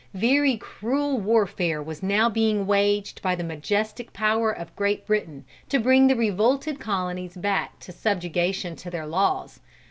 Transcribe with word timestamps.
Very 0.15 0.57
cruel 0.57 1.19
warfare 1.19 1.79
was 1.79 2.01
now 2.01 2.27
being 2.27 2.65
waged 2.65 3.21
by 3.21 3.35
the 3.35 3.43
majestic 3.43 4.13
power 4.13 4.51
of 4.51 4.75
Great 4.75 5.05
Britain 5.05 5.45
to 5.69 5.77
bring 5.77 6.07
the 6.07 6.15
revolted 6.15 6.79
colonies 6.79 7.35
back 7.37 7.77
to 7.81 7.91
subjection 7.91 8.75
to 8.77 8.89
their 8.89 9.05
laws. 9.05 9.59